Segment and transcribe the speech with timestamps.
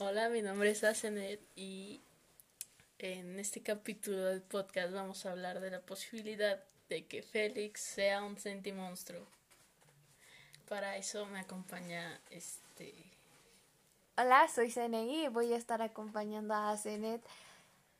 [0.00, 2.00] Hola, mi nombre es Asenet y
[2.98, 8.22] en este capítulo del podcast vamos a hablar de la posibilidad de que Félix sea
[8.22, 9.26] un sentimonstruo.
[10.66, 12.94] Para eso me acompaña este.
[14.16, 17.22] Hola, soy CNI y voy a estar acompañando a Zenet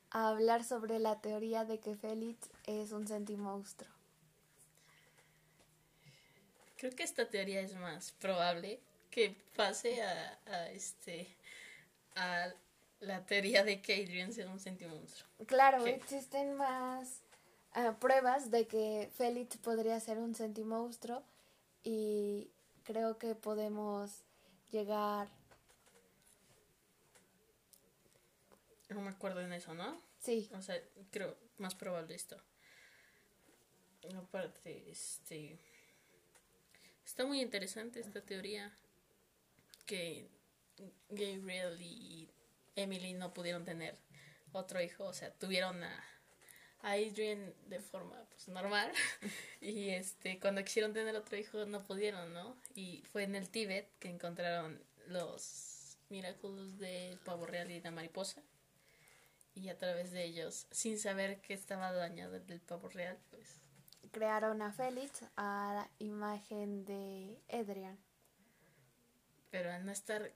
[0.09, 4.02] a hablar sobre la teoría de que Félix es un sentimonstruo.
[6.83, 8.77] Creo que esta teoría es más probable
[9.09, 11.33] que pase a, a este
[12.13, 12.51] a
[12.99, 15.25] la teoría de que Adrian sea un sentimonstruo.
[15.47, 15.91] Claro, ¿Qué?
[15.91, 17.21] existen más
[17.71, 21.23] ah, pruebas de que Félix podría ser un sentimonstruo
[21.85, 22.51] y
[22.83, 24.25] creo que podemos
[24.69, 25.29] llegar,
[28.89, 30.01] No me acuerdo en eso, ¿no?
[30.19, 30.75] sí, O sea,
[31.11, 32.35] creo más probable esto.
[34.17, 35.57] Aparte, este.
[37.05, 38.71] Está muy interesante esta teoría.
[39.85, 40.27] Que
[41.09, 42.29] Gabriel y
[42.75, 43.97] Emily no pudieron tener
[44.51, 45.05] otro hijo.
[45.05, 46.03] O sea, tuvieron a,
[46.81, 48.91] a Adrian de forma pues, normal.
[49.61, 52.57] y este cuando quisieron tener otro hijo no pudieron, ¿no?
[52.75, 58.41] Y fue en el Tíbet que encontraron los milagros del pavo real y la mariposa
[59.55, 63.61] y a través de ellos, sin saber que estaba dañado el pavo real, pues
[64.13, 67.97] crearon a Félix a la imagen de Adrian.
[69.49, 70.33] pero al no estar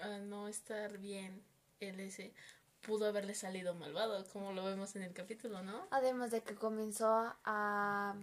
[0.00, 1.42] al no estar bien
[1.80, 2.34] él ese
[2.82, 5.88] pudo haberle salido malvado, como lo vemos en el capítulo, ¿no?
[5.90, 8.14] Además de que comenzó a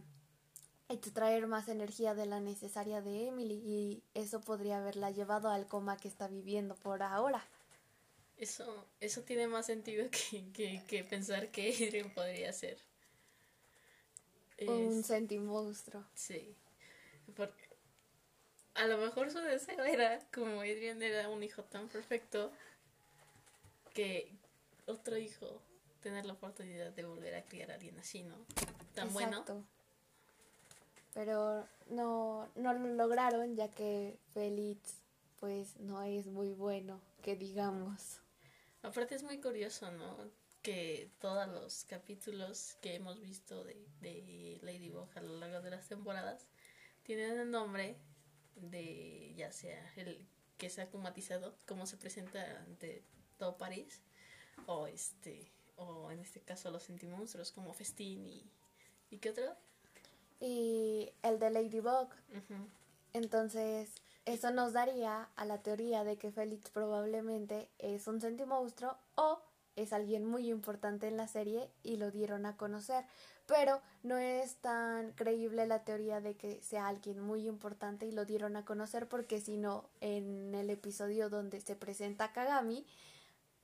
[0.89, 5.97] extraer más energía de la necesaria de Emily y eso podría haberla llevado al coma
[5.97, 7.43] que está viviendo por ahora.
[8.37, 12.77] Eso eso tiene más sentido que, que, que pensar que Adrian podría ser.
[14.59, 16.03] Un sentimonstruo.
[16.13, 16.55] Sí.
[17.35, 17.67] Porque
[18.75, 22.51] a lo mejor su deseo era, como Adrian era un hijo tan perfecto,
[23.93, 24.31] que
[24.85, 25.61] otro hijo
[26.01, 28.35] tener la oportunidad de volver a criar a alguien así, ¿no?
[28.93, 29.29] Tan bueno.
[29.29, 29.63] Exacto.
[31.13, 35.01] Pero no, no lo lograron ya que Félix
[35.39, 38.19] pues no es muy bueno, que digamos.
[38.83, 40.17] Aparte es muy curioso, ¿no?
[40.65, 45.87] Que todos los capítulos que hemos visto de, de Ladybug a lo largo de las
[45.87, 46.47] temporadas
[47.03, 47.97] tienen el nombre
[48.55, 50.27] de ya sea el
[50.57, 53.03] que se ha acumatizado, como se presenta ante
[53.37, 54.01] todo París,
[54.65, 58.49] o este, o en este caso los sentimonstruos como Festín y,
[59.11, 59.55] ¿y qué otro?
[60.39, 62.09] Y el de Ladybug.
[63.13, 63.91] Entonces,
[64.25, 69.41] eso nos daría a la teoría de que Félix probablemente es un sentimonstruo o
[69.75, 73.05] es alguien muy importante en la serie y lo dieron a conocer.
[73.47, 78.25] Pero no es tan creíble la teoría de que sea alguien muy importante y lo
[78.25, 82.85] dieron a conocer porque si no, en el episodio donde se presenta Kagami,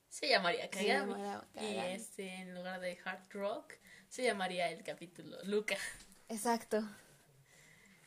[0.08, 0.86] Se llamaría Se Kagami.
[0.86, 3.74] llamaría Y este, en lugar de Hard Rock,
[4.08, 5.76] se llamaría el capítulo Luca.
[6.28, 6.82] exacto,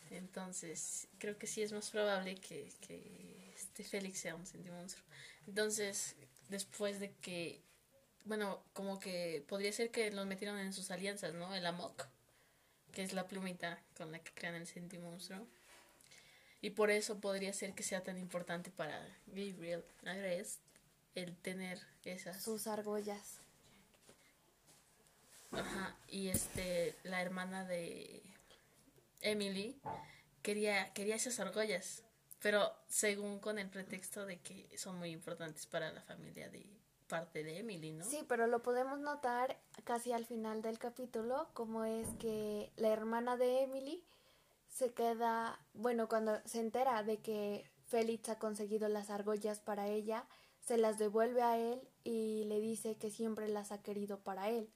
[0.10, 5.04] Entonces, creo que sí es más probable que, que este Félix sea un sentimonstruo.
[5.48, 6.16] Entonces,
[6.48, 7.64] después de que,
[8.25, 11.53] bueno, como que podría ser que los metieron en sus alianzas, ¿no?
[11.56, 12.08] El Amok,
[12.91, 15.47] que es la plumita con la que crean el sentimonstruo.
[16.62, 20.59] Y por eso podría ser que sea tan importante para Gabriel Agres
[21.13, 22.44] el tener esas.
[22.44, 23.40] sus argollas.
[25.52, 28.24] Ajá, y este, la hermana de
[29.22, 29.80] Emily
[30.42, 32.03] quería, quería esas argollas,
[32.42, 36.66] pero según con el pretexto de que son muy importantes para la familia de
[37.08, 38.06] parte de Emily, ¿no?
[38.06, 43.38] Sí, pero lo podemos notar casi al final del capítulo, como es que la hermana
[43.38, 44.04] de Emily
[44.70, 50.28] se queda, bueno, cuando se entera de que Félix ha conseguido las argollas para ella,
[50.60, 54.70] se las devuelve a él y le dice que siempre las ha querido para él.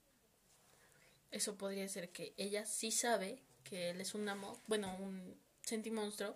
[1.31, 6.35] Eso podría ser que ella sí sabe que él es un amo, bueno, un sentimonstruo,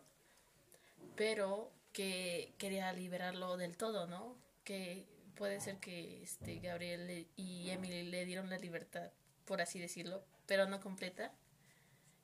[1.15, 4.35] pero que quería liberarlo del todo, ¿no?
[4.63, 9.11] Que puede ser que este Gabriel y Emily le dieron la libertad,
[9.45, 11.33] por así decirlo, pero no completa.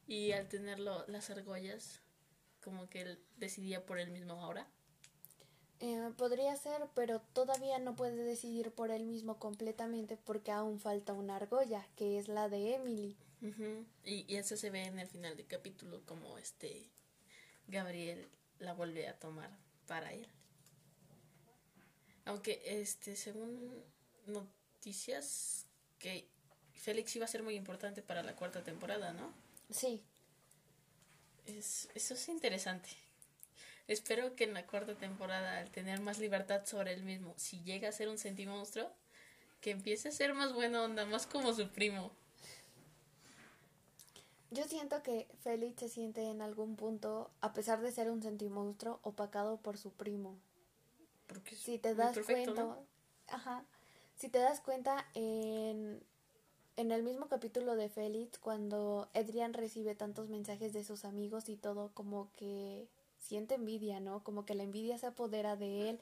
[0.07, 2.01] Y al tenerlo las argollas,
[2.63, 4.67] como que él decidía por él mismo ahora.
[5.81, 11.13] Eh, podría ser, pero todavía no puede decidir por él mismo completamente porque aún falta
[11.13, 13.17] una argolla, que es la de Emily.
[14.03, 16.89] Y, y eso se ve en el final del capítulo, como este
[17.67, 19.51] Gabriel la vuelve a tomar
[19.87, 20.27] para él.
[22.29, 23.83] Aunque, este, según
[24.27, 25.65] noticias,
[25.97, 26.27] que
[26.73, 29.33] Félix iba a ser muy importante para la cuarta temporada, ¿no?
[29.71, 30.03] Sí,
[31.47, 32.89] Es, eso es interesante.
[33.87, 37.89] Espero que en la cuarta temporada, al tener más libertad sobre él mismo, si llega
[37.89, 38.91] a ser un sentimonstruo,
[39.59, 42.11] que empiece a ser más buena onda, más como su primo.
[44.51, 48.99] Yo siento que Félix se siente en algún punto, a pesar de ser un sentimonstruo,
[49.01, 50.37] opacado por su primo.
[51.29, 52.85] Porque Si te das perfecto, cuenta, ¿no?
[53.27, 53.65] ajá,
[54.15, 56.01] si te das cuenta en,
[56.77, 61.57] en el mismo capítulo de Félix, cuando Adrian recibe tantos mensajes de sus amigos y
[61.57, 62.87] todo, como que
[63.19, 64.23] siente envidia, ¿no?
[64.23, 65.99] Como que la envidia se apodera de él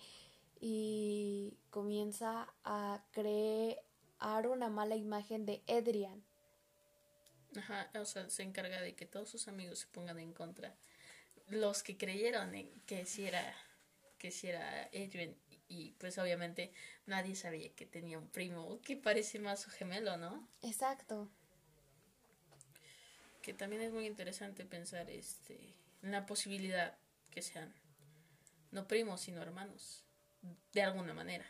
[0.62, 6.24] y comienza a crear una mala imagen de Adrian.
[7.58, 10.76] Ajá, o sea, se encarga de que todos sus amigos se pongan en contra.
[11.50, 12.52] Los que creyeron
[12.86, 13.56] que si era,
[14.28, 15.34] que si era Adrian,
[15.70, 16.74] y pues obviamente
[17.06, 20.46] nadie sabía que tenía un primo que parece más su gemelo, ¿no?
[20.64, 21.30] Exacto.
[23.42, 25.58] Que también es muy interesante pensar este
[26.04, 26.98] en la posibilidad
[27.32, 27.74] que sean
[28.72, 30.04] no primos sino hermanos,
[30.74, 31.46] de alguna manera.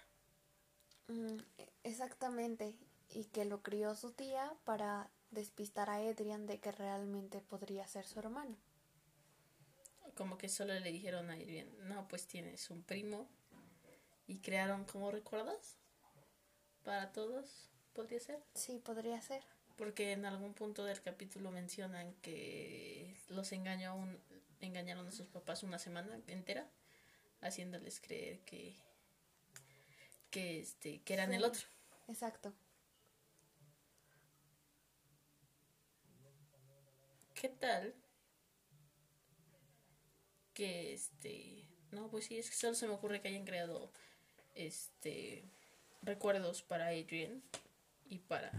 [1.07, 1.38] Mm,
[1.83, 2.75] exactamente.
[3.09, 8.06] Y que lo crió su tía para despistar a Adrian de que realmente podría ser
[8.06, 8.56] su hermano.
[10.18, 13.30] Como que solo le dijeron a Adrian, no, pues tienes un primo.
[14.25, 15.78] Y crearon, ¿cómo recuerdas?
[16.84, 18.44] Para todos, podría ser.
[18.56, 19.44] Sí, podría ser.
[19.78, 24.19] Porque en algún punto del capítulo mencionan que los engañó un-
[24.60, 26.68] engañaron a sus papás una semana entera,
[27.42, 28.75] haciéndoles creer que,
[30.31, 31.36] que, este, que eran Sí.
[31.36, 31.62] el otro.
[32.08, 32.54] Exacto.
[37.36, 37.94] ¿Qué tal?
[40.57, 41.69] Que este.
[41.92, 43.92] No, pues sí, es que solo se me ocurre que hayan creado
[44.56, 45.45] este
[46.01, 47.44] recuerdos para Adrian
[48.09, 48.51] y para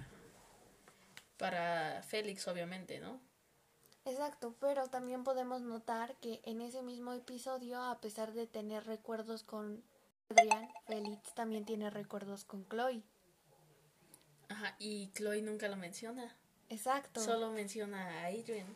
[1.38, 3.20] para Félix, obviamente, ¿no?
[4.04, 9.42] Exacto, pero también podemos notar que en ese mismo episodio, a pesar de tener recuerdos
[9.42, 9.82] con
[10.30, 13.02] Adrian, Félix también tiene recuerdos con Chloe.
[14.48, 16.36] Ajá, y Chloe nunca lo menciona.
[16.68, 17.20] Exacto.
[17.20, 18.68] Solo menciona a Adrian.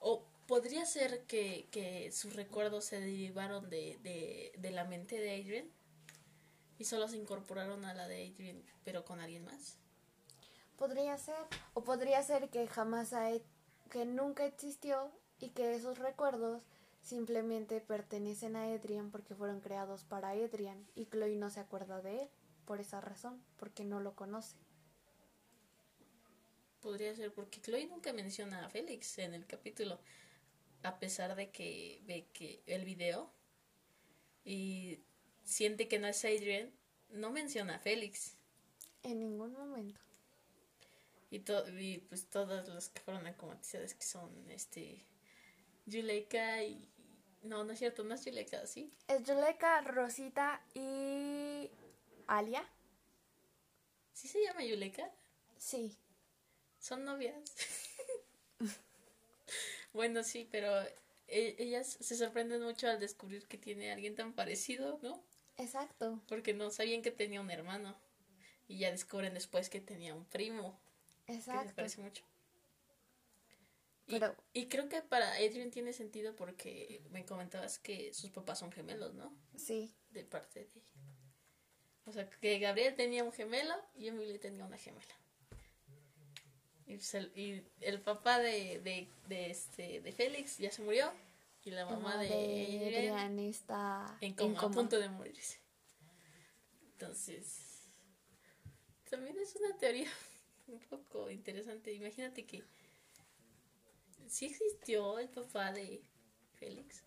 [0.00, 5.40] O podría ser que, que sus recuerdos se derivaron de, de, de la mente de
[5.40, 5.70] Adrian
[6.78, 9.78] y solo se incorporaron a la de Adrian, pero con alguien más.
[10.76, 11.36] Podría ser.
[11.74, 13.42] O podría ser que jamás ha, e-
[13.90, 15.10] que nunca existió
[15.40, 16.62] y que esos recuerdos
[17.02, 22.22] simplemente pertenecen a Adrian porque fueron creados para Adrian y Chloe no se acuerda de
[22.22, 22.28] él
[22.66, 24.56] por esa razón, porque no lo conoce.
[26.80, 30.00] Podría ser porque Chloe nunca menciona a Félix en el capítulo,
[30.86, 33.30] a pesar de que ve que el video
[34.44, 35.00] y
[35.44, 36.70] siente que no es Adrian,
[37.10, 38.36] no menciona a Félix.
[39.02, 40.00] En ningún momento.
[41.30, 45.04] Y, to- y pues todos los que fueron acometizados que son este
[45.86, 46.88] Yuleika y
[47.42, 48.92] no, no es cierto, no es Yuleika, ¿sí?
[49.08, 51.68] Es Yuleka, Rosita y
[52.26, 52.64] Alia.
[54.12, 55.10] ¿Sí se llama Yuleika?
[55.58, 55.96] Sí,
[56.78, 57.34] Son novias.
[59.96, 60.80] bueno, sí, pero
[61.26, 65.22] e- ellas se sorprenden mucho al descubrir que tiene alguien tan parecido, ¿no?
[65.58, 66.22] exacto.
[66.28, 67.96] Porque no sabían que tenía un hermano.
[68.68, 70.78] Y ya descubren después que tenía un primo.
[71.26, 71.72] Que les Exacto.
[71.74, 72.22] parece mucho.
[74.08, 78.58] Y, Pero- y creo que para Adrian tiene sentido porque me comentabas que sus papás
[78.60, 79.34] son gemelos, ¿no?
[79.56, 80.82] Sí, De parte de...
[82.04, 85.14] O sea, que Gabriel tenía un gemelo y Emily tenía una gemela.
[86.86, 91.10] Y, el, y el papá de, de, de, este, de Félix ya se murió.
[91.64, 95.58] Y la mamá de, de está en coma, en a punto de morirse.
[96.92, 97.90] Entonces,
[99.10, 100.08] también es una teoría
[100.68, 101.92] un poco interesante.
[101.92, 102.62] Imagínate que
[104.28, 106.02] sí existió el papá de
[106.54, 107.02] Félix.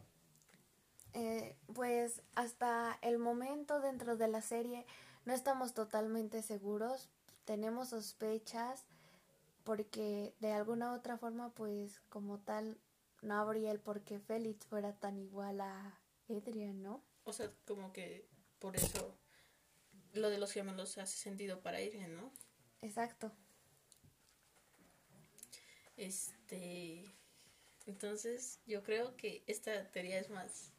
[1.13, 4.85] Eh, pues hasta el momento dentro de la serie
[5.25, 7.09] no estamos totalmente seguros,
[7.45, 8.85] tenemos sospechas
[9.63, 12.79] porque de alguna otra forma pues como tal
[13.21, 15.99] no habría el por qué Félix fuera tan igual a
[16.29, 17.03] Adrian, ¿no?
[17.23, 18.27] O sea, como que
[18.59, 19.17] por eso
[20.13, 22.31] lo de los gemelos hace sentido para Irene, ¿no?
[22.81, 23.31] Exacto.
[25.97, 27.03] Este.
[27.85, 30.71] Entonces, yo creo que esta teoría es más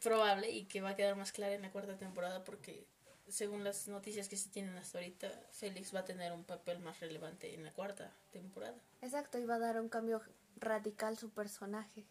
[0.00, 2.86] probable y que va a quedar más clara en la cuarta temporada porque,
[3.28, 7.00] según las noticias que se tienen hasta ahorita, Félix va a tener un papel más
[7.00, 8.76] relevante en la cuarta temporada.
[9.02, 10.22] Exacto, iba a dar un cambio
[10.56, 12.04] radical su personaje.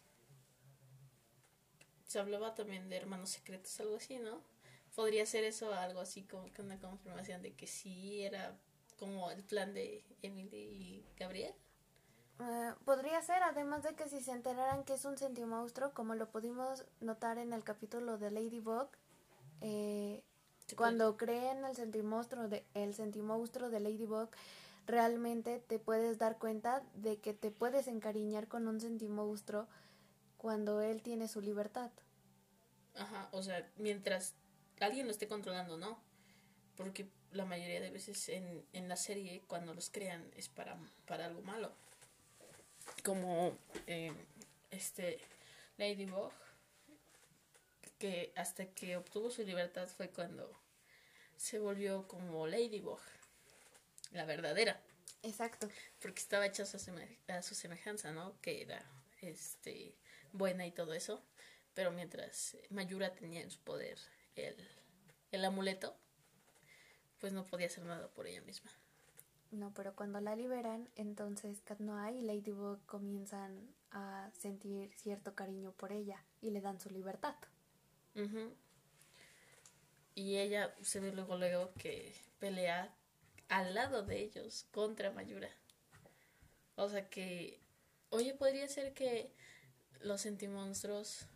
[2.06, 4.40] Se hablaba también de hermanos secretos, algo así, ¿no?
[4.94, 8.56] Podría ser eso algo así como que una confirmación de que sí era
[8.98, 11.54] como el plan de Emily y Gabriel.
[12.40, 16.30] Eh, podría ser, además de que si se enteraran que es un sentimonstruo, como lo
[16.30, 18.88] pudimos notar en el capítulo de Ladybug,
[19.60, 20.22] eh,
[20.76, 24.30] cuando creen el sentimonstruo de, el sentimonstruo de Ladybug,
[24.86, 29.66] realmente te puedes dar cuenta de que te puedes encariñar con un sentimonstruo
[30.36, 31.90] cuando él tiene su libertad.
[32.94, 34.34] Ajá, o sea, mientras
[34.80, 35.98] alguien lo esté controlando, ¿no?
[36.76, 41.26] Porque la mayoría de veces en, en la serie, cuando los crean, es para, para
[41.26, 41.72] algo malo.
[43.02, 43.56] Como
[43.86, 44.12] eh,
[44.70, 45.18] este
[45.76, 46.30] Ladybug,
[47.98, 50.60] que hasta que obtuvo su libertad fue cuando
[51.36, 53.00] se volvió como Ladybug,
[54.12, 54.80] la verdadera.
[55.22, 55.68] Exacto.
[56.00, 58.38] Porque estaba hecha a su, seme- a su semejanza, ¿no?
[58.40, 58.84] Que era
[59.20, 59.94] este
[60.32, 61.22] buena y todo eso.
[61.74, 63.98] Pero mientras Mayura tenía en su poder
[64.36, 64.56] el,
[65.32, 65.96] el amuleto,
[67.18, 68.70] pues no podía hacer nada por ella misma.
[69.50, 75.72] No, pero cuando la liberan, entonces Cat Noir y Ladybug comienzan a sentir cierto cariño
[75.72, 77.36] por ella y le dan su libertad.
[78.14, 78.54] Ujú.
[80.14, 82.94] Y ella se ve luego, luego que pelea
[83.48, 85.50] al lado de ellos contra Mayura.
[86.76, 87.60] O sea que,
[88.10, 89.32] oye, podría ser que
[90.00, 91.26] los sentimonstruos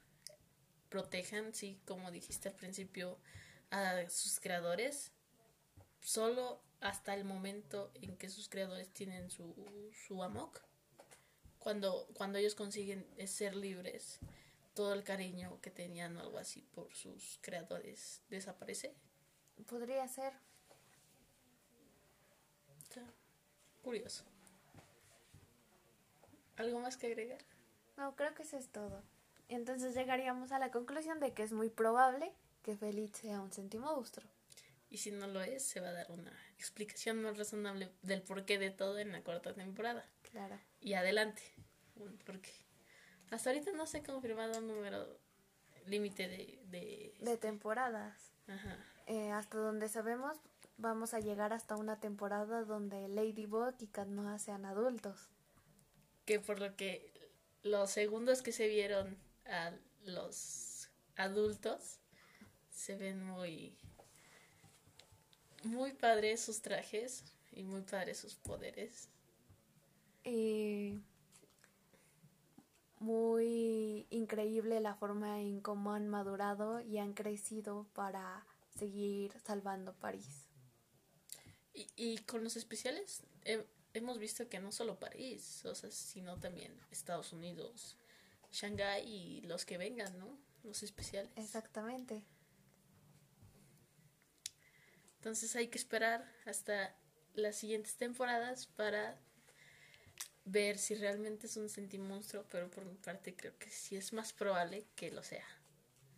[0.89, 3.19] protejan, sí, como dijiste al principio,
[3.71, 5.13] a sus creadores,
[6.01, 9.55] solo hasta el momento en que sus creadores tienen su,
[10.07, 10.61] su amok.
[11.59, 14.21] Cuando, cuando ellos consiguen ser libres,
[14.79, 18.95] todo el cariño que tenían o algo así por sus creadores desaparece.
[19.67, 20.33] Podría ser.
[22.79, 23.03] Está
[23.83, 24.23] curioso.
[26.55, 27.41] ¿Algo más que agregar?
[27.97, 29.03] No, creo que eso es todo.
[29.49, 32.33] Entonces llegaríamos a la conclusión de que es muy probable
[32.63, 34.29] que Feliz sea un sentimonstruo.
[34.91, 38.61] Y si no lo es, se va a dar una explicación más razonable del porqué
[38.61, 40.09] de todo en la cuarta temporada.
[40.31, 40.57] Claro.
[40.81, 41.43] Y adelante.
[42.25, 42.53] Porque
[43.31, 45.19] hasta ahorita no se ha confirmado un número
[45.87, 47.15] límite de, de...
[47.21, 48.33] De temporadas.
[48.47, 48.77] Ajá.
[49.07, 50.39] Eh, hasta donde sabemos,
[50.77, 55.29] vamos a llegar hasta una temporada donde Ladybug y Cat Noir sean adultos.
[56.27, 57.31] Que por lo que
[57.63, 59.17] los segundos que se vieron
[59.47, 62.01] a los adultos
[62.71, 63.77] se ven muy
[65.65, 69.09] muy padres sus trajes y muy padres sus poderes.
[70.23, 70.99] Y
[73.01, 80.49] muy increíble la forma en cómo han madurado y han crecido para seguir salvando París.
[81.75, 83.65] Y, y con los especiales he-
[83.95, 87.97] hemos visto que no solo París, o sea, sino también Estados Unidos,
[88.53, 90.39] Shanghái y los que vengan, ¿no?
[90.65, 91.33] Los especiales.
[91.37, 92.23] Exactamente.
[95.17, 96.95] Entonces hay que esperar hasta
[97.35, 99.19] las siguientes temporadas para
[100.51, 104.33] ver si realmente es un sentimonstruo, pero por mi parte creo que sí es más
[104.33, 105.47] probable que lo sea.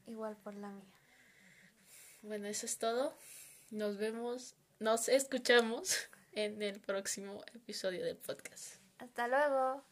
[0.06, 0.84] Igual por la mía.
[2.22, 3.16] Bueno, eso es todo.
[3.70, 5.96] Nos vemos, nos escuchamos
[6.32, 8.76] en el próximo episodio del podcast.
[8.98, 9.89] Hasta luego.